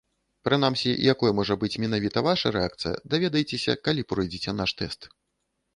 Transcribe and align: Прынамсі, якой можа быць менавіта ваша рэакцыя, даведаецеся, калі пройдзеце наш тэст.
Прынамсі, 0.47 0.93
якой 1.13 1.35
можа 1.39 1.57
быць 1.63 1.79
менавіта 1.83 2.23
ваша 2.29 2.47
рэакцыя, 2.57 2.95
даведаецеся, 3.13 3.81
калі 3.89 4.01
пройдзеце 4.15 4.61
наш 4.65 4.79
тэст. 4.83 5.01